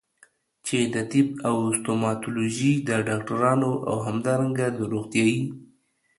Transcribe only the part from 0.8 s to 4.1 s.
د طب او ستوماتولوژي د ډاکټرانو او